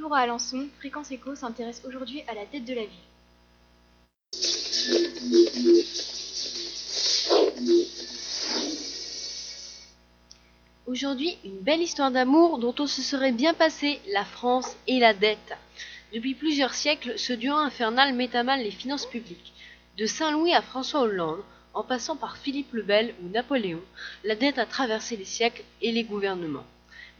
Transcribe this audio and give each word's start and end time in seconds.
Toujours 0.00 0.16
à 0.16 0.20
Alençon, 0.20 0.66
Fréquence 0.78 1.10
Éco 1.10 1.34
s'intéresse 1.34 1.82
aujourd'hui 1.86 2.22
à 2.26 2.32
la 2.32 2.46
dette 2.46 2.64
de 2.64 2.72
la 2.72 2.86
ville. 2.86 2.90
Aujourd'hui, 10.86 11.36
une 11.44 11.58
belle 11.58 11.82
histoire 11.82 12.10
d'amour 12.10 12.56
dont 12.56 12.74
on 12.78 12.86
se 12.86 13.02
serait 13.02 13.32
bien 13.32 13.52
passé, 13.52 14.00
la 14.10 14.24
France 14.24 14.74
et 14.86 15.00
la 15.00 15.12
dette. 15.12 15.58
Depuis 16.14 16.34
plusieurs 16.34 16.72
siècles, 16.72 17.18
ce 17.18 17.34
duo 17.34 17.52
infernal 17.52 18.14
met 18.14 18.34
à 18.34 18.42
mal 18.42 18.62
les 18.62 18.70
finances 18.70 19.04
publiques. 19.04 19.52
De 19.98 20.06
Saint-Louis 20.06 20.54
à 20.54 20.62
François 20.62 21.02
Hollande, 21.02 21.42
en 21.74 21.84
passant 21.84 22.16
par 22.16 22.38
Philippe 22.38 22.72
le 22.72 22.84
Bel 22.84 23.14
ou 23.22 23.28
Napoléon, 23.28 23.82
la 24.24 24.34
dette 24.34 24.58
a 24.58 24.64
traversé 24.64 25.18
les 25.18 25.26
siècles 25.26 25.64
et 25.82 25.92
les 25.92 26.04
gouvernements. 26.04 26.64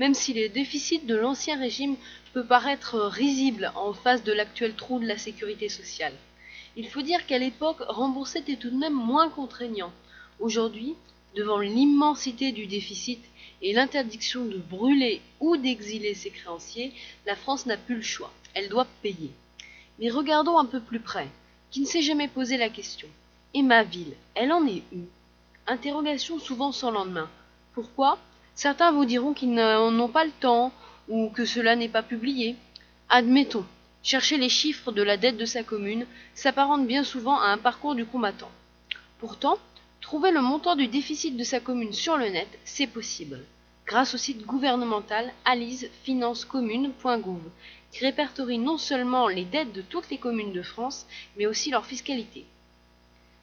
Même 0.01 0.15
si 0.15 0.33
les 0.33 0.49
déficits 0.49 1.01
de 1.05 1.15
l'ancien 1.15 1.59
régime 1.59 1.95
peut 2.33 2.47
paraître 2.47 2.99
risible 2.99 3.71
en 3.77 3.93
face 3.93 4.25
de 4.25 4.33
l'actuel 4.33 4.73
trou 4.73 4.99
de 4.99 5.07
la 5.07 5.19
sécurité 5.19 5.69
sociale. 5.69 6.15
Il 6.75 6.89
faut 6.89 7.03
dire 7.03 7.27
qu'à 7.27 7.37
l'époque, 7.37 7.83
rembourser 7.87 8.39
était 8.39 8.57
tout 8.57 8.71
de 8.71 8.79
même 8.79 8.95
moins 8.95 9.29
contraignant. 9.29 9.93
Aujourd'hui, 10.39 10.95
devant 11.37 11.59
l'immensité 11.59 12.51
du 12.51 12.67
déficit 12.67 13.23
et 13.61 13.75
l'interdiction 13.75 14.47
de 14.47 14.57
brûler 14.57 15.21
ou 15.39 15.59
d'exiler 15.59 16.15
ses 16.15 16.31
créanciers, 16.31 16.95
la 17.27 17.37
France 17.37 17.67
n'a 17.67 17.77
plus 17.77 17.97
le 17.97 18.03
choix. 18.03 18.33
Elle 18.55 18.71
doit 18.71 18.87
payer. 19.03 19.31
Mais 19.99 20.09
regardons 20.09 20.57
un 20.57 20.65
peu 20.65 20.81
plus 20.81 21.01
près. 21.01 21.29
Qui 21.71 21.83
ne 21.83 21.87
s'est 21.87 22.01
jamais 22.01 22.29
posé 22.29 22.57
la 22.57 22.71
question 22.71 23.09
Et 23.53 23.61
ma 23.61 23.83
ville, 23.83 24.15
elle 24.35 24.53
en 24.53 24.67
est 24.67 24.83
où? 24.95 25.05
Interrogation 25.67 26.39
souvent 26.39 26.73
sans 26.73 26.91
lendemain. 26.91 27.29
Pourquoi? 27.75 28.19
Certains 28.61 28.93
vous 28.93 29.07
diront 29.07 29.33
qu'ils 29.33 29.55
n'en 29.55 29.99
ont 29.99 30.09
pas 30.09 30.27
le 30.27 30.33
temps 30.39 30.71
ou 31.09 31.31
que 31.31 31.47
cela 31.47 31.77
n'est 31.77 31.89
pas 31.89 32.03
publié. 32.03 32.57
Admettons, 33.09 33.65
chercher 34.03 34.37
les 34.37 34.51
chiffres 34.51 34.93
de 34.93 35.01
la 35.03 35.17
dette 35.17 35.39
de 35.39 35.47
sa 35.47 35.63
commune 35.63 36.05
s'apparente 36.35 36.87
bien 36.87 37.03
souvent 37.03 37.41
à 37.41 37.47
un 37.47 37.57
parcours 37.57 37.95
du 37.95 38.05
combattant. 38.05 38.51
Pourtant, 39.19 39.57
trouver 40.03 40.31
le 40.31 40.43
montant 40.43 40.77
du 40.77 40.89
déficit 40.89 41.39
de 41.39 41.43
sa 41.43 41.59
commune 41.59 41.95
sur 41.95 42.19
le 42.19 42.29
net, 42.29 42.49
c'est 42.67 42.87
possible. 42.87 43.41
Grâce 43.87 44.13
au 44.13 44.19
site 44.19 44.45
gouvernemental 44.45 45.33
alisefinancecommune.gouv, 45.47 47.41
qui 47.91 48.05
répertorie 48.05 48.59
non 48.59 48.77
seulement 48.77 49.29
les 49.29 49.47
dettes 49.47 49.73
de 49.73 49.81
toutes 49.81 50.11
les 50.11 50.19
communes 50.19 50.53
de 50.53 50.61
France, 50.61 51.07
mais 51.39 51.47
aussi 51.47 51.71
leur 51.71 51.87
fiscalité. 51.87 52.45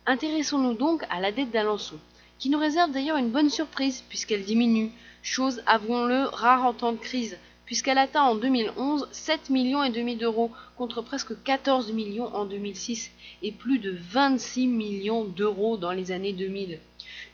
Intéressons-nous 0.05 0.75
donc 0.75 1.03
à 1.09 1.19
la 1.19 1.31
dette 1.31 1.49
d'Alençon, 1.49 1.97
qui 2.39 2.49
nous 2.49 2.59
réserve 2.59 2.91
d'ailleurs 2.91 3.17
une 3.17 3.31
bonne 3.31 3.49
surprise 3.49 4.03
puisqu'elle 4.09 4.43
diminue, 4.43 4.91
chose, 5.23 5.61
avouons-le, 5.65 6.25
rare 6.25 6.65
en 6.65 6.73
temps 6.73 6.93
de 6.93 6.97
crise, 6.97 7.37
puisqu'elle 7.65 7.97
atteint 7.97 8.23
en 8.23 8.35
2011 8.35 9.07
7 9.11 9.49
millions 9.49 9.83
et 9.83 9.89
demi 9.89 10.15
d'euros 10.15 10.51
contre 10.77 11.01
presque 11.01 11.41
14 11.43 11.91
millions 11.91 12.33
en 12.33 12.45
2006 12.45 13.11
et 13.41 13.51
plus 13.51 13.79
de 13.79 13.95
26 14.11 14.67
millions 14.67 15.25
d'euros 15.25 15.77
dans 15.77 15.91
les 15.91 16.11
années 16.11 16.33
2000. 16.33 16.79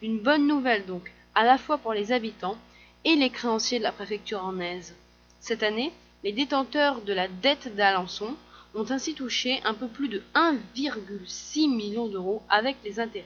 Une 0.01 0.19
bonne 0.19 0.47
nouvelle 0.47 0.85
donc, 0.85 1.11
à 1.35 1.43
la 1.43 1.57
fois 1.57 1.77
pour 1.77 1.93
les 1.93 2.11
habitants 2.11 2.57
et 3.05 3.15
les 3.15 3.29
créanciers 3.29 3.79
de 3.79 3.83
la 3.83 3.91
préfecture 3.91 4.43
en 4.43 4.59
Aise. 4.59 4.95
Cette 5.39 5.63
année, 5.63 5.91
les 6.23 6.31
détenteurs 6.31 7.01
de 7.01 7.13
la 7.13 7.27
dette 7.27 7.75
d'Alençon 7.75 8.35
ont 8.75 8.89
ainsi 8.89 9.13
touché 9.13 9.59
un 9.65 9.73
peu 9.73 9.87
plus 9.87 10.07
de 10.07 10.23
1,6 10.35 11.69
million 11.69 12.07
d'euros 12.07 12.41
avec 12.49 12.77
les 12.83 12.99
intérêts. 12.99 13.25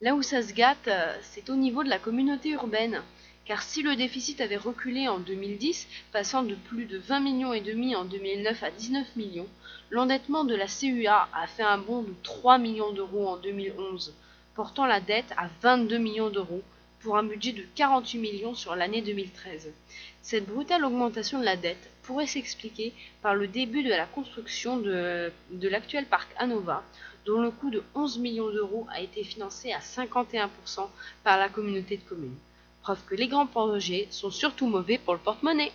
Là 0.00 0.14
où 0.14 0.22
ça 0.22 0.42
se 0.42 0.52
gâte, 0.52 0.88
euh, 0.88 1.16
c'est 1.22 1.48
au 1.50 1.56
niveau 1.56 1.84
de 1.84 1.88
la 1.88 1.98
communauté 1.98 2.50
urbaine. 2.50 3.00
Car 3.44 3.62
si 3.62 3.82
le 3.82 3.94
déficit 3.94 4.40
avait 4.40 4.56
reculé 4.56 5.06
en 5.06 5.18
2010, 5.18 5.86
passant 6.12 6.42
de 6.42 6.54
plus 6.54 6.86
de 6.86 6.98
20 6.98 7.20
millions 7.20 7.52
et 7.52 7.60
demi 7.60 7.94
en 7.94 8.04
2009 8.04 8.62
à 8.62 8.70
19 8.70 9.16
millions, 9.16 9.46
l'endettement 9.90 10.44
de 10.44 10.54
la 10.54 10.66
CUA 10.66 11.28
a 11.32 11.46
fait 11.46 11.62
un 11.62 11.78
bond 11.78 12.02
de 12.02 12.14
3 12.22 12.58
millions 12.58 12.92
d'euros 12.92 13.28
en 13.28 13.36
2011, 13.36 14.14
portant 14.54 14.86
la 14.86 15.00
dette 15.00 15.32
à 15.36 15.48
22 15.60 15.98
millions 15.98 16.30
d'euros 16.30 16.62
pour 17.00 17.18
un 17.18 17.22
budget 17.22 17.52
de 17.52 17.64
48 17.74 18.18
millions 18.18 18.54
sur 18.54 18.74
l'année 18.74 19.02
2013. 19.02 19.70
Cette 20.22 20.46
brutale 20.46 20.86
augmentation 20.86 21.38
de 21.38 21.44
la 21.44 21.56
dette 21.56 21.90
pourrait 22.02 22.26
s'expliquer 22.26 22.94
par 23.20 23.34
le 23.34 23.46
début 23.46 23.82
de 23.82 23.90
la 23.90 24.06
construction 24.06 24.78
de, 24.78 25.30
de 25.50 25.68
l'actuel 25.68 26.06
parc 26.06 26.28
Anova, 26.38 26.82
dont 27.26 27.40
le 27.40 27.50
coût 27.50 27.70
de 27.70 27.82
11 27.94 28.18
millions 28.18 28.50
d'euros 28.50 28.86
a 28.90 29.00
été 29.00 29.24
financé 29.24 29.72
à 29.72 29.78
51% 29.78 30.48
par 31.22 31.38
la 31.38 31.48
communauté 31.48 31.96
de 31.96 32.02
communes. 32.02 32.36
Preuve 32.82 33.02
que 33.06 33.14
les 33.14 33.28
grands 33.28 33.46
projets 33.46 34.06
sont 34.10 34.30
surtout 34.30 34.66
mauvais 34.66 34.98
pour 34.98 35.14
le 35.14 35.20
porte-monnaie. 35.20 35.72